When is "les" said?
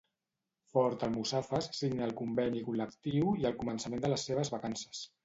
4.15-4.27